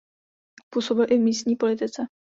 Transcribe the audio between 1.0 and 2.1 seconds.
i v místní politice.